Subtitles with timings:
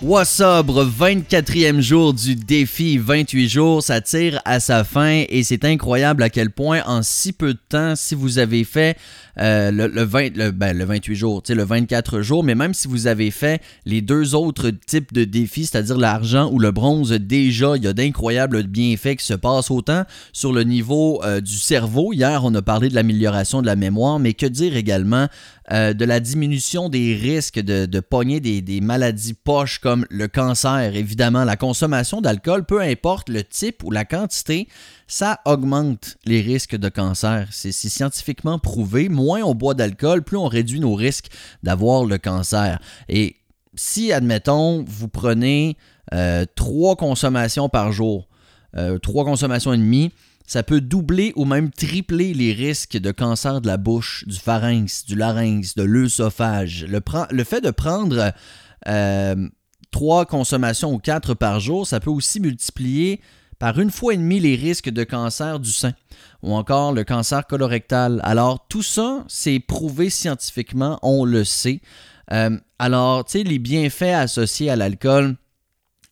[0.00, 5.62] Sois sobre, 24e jour du défi 28 jours, ça tire à sa fin et c'est
[5.66, 8.96] incroyable à quel point en si peu de temps, si vous avez fait
[9.38, 13.08] euh, le, 20, le, ben, le 28 jours, le 24 jours, mais même si vous
[13.08, 17.84] avez fait les deux autres types de défis, c'est-à-dire l'argent ou le bronze, déjà, il
[17.84, 22.14] y a d'incroyables bienfaits qui se passent autant sur le niveau euh, du cerveau.
[22.14, 25.28] Hier, on a parlé de l'amélioration de la mémoire, mais que dire également
[25.72, 30.96] euh, de la diminution des risques de, de pogner des, maladies poches comme le cancer.
[30.96, 34.68] Évidemment, la consommation d'alcool, peu importe le type ou la quantité,
[35.06, 37.46] ça augmente les risques de cancer.
[37.52, 39.08] C'est scientifiquement prouvé.
[39.08, 41.28] Moins on boit d'alcool, plus on réduit nos risques
[41.62, 42.80] d'avoir le cancer.
[43.08, 43.36] Et
[43.74, 45.76] si, admettons, vous prenez
[46.12, 48.28] euh, trois consommations par jour,
[48.76, 50.10] euh, trois consommations et demie,
[50.50, 55.04] ça peut doubler ou même tripler les risques de cancer de la bouche, du pharynx,
[55.04, 56.84] du larynx, de l'œsophage.
[56.88, 58.32] Le, fait de prendre
[58.88, 59.48] euh,
[59.92, 63.20] trois consommations ou quatre par jour, ça peut aussi multiplier
[63.60, 65.92] par une fois et demie les risques de cancer du sein
[66.42, 68.20] ou encore le cancer colorectal.
[68.24, 71.80] Alors tout ça, c'est prouvé scientifiquement, on le sait.
[72.32, 75.36] Euh, alors, tu sais, les bienfaits associés à l'alcool,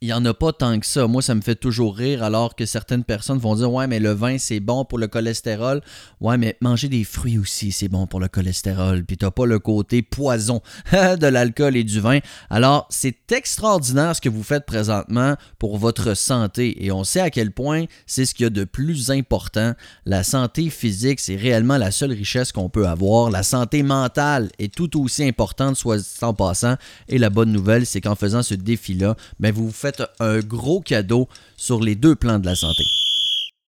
[0.01, 1.09] il n'y en a pas tant que ça.
[1.09, 4.13] Moi, ça me fait toujours rire, alors que certaines personnes vont dire Ouais, mais le
[4.13, 5.81] vin, c'est bon pour le cholestérol.
[6.21, 9.05] Ouais, mais manger des fruits aussi, c'est bon pour le cholestérol.
[9.05, 12.21] Puis t'as pas le côté poison de l'alcool et du vin.
[12.49, 16.85] Alors, c'est extraordinaire ce que vous faites présentement pour votre santé.
[16.85, 19.75] Et on sait à quel point c'est ce qu'il y a de plus important.
[20.07, 23.31] La santé physique, c'est réellement la seule richesse qu'on peut avoir.
[23.33, 26.77] La santé mentale est tout aussi importante, soit en passant.
[27.09, 29.73] Et la bonne nouvelle, c'est qu'en faisant ce défi-là, ben vous vous
[30.21, 32.85] un gros cadeau sur les deux plans de la santé.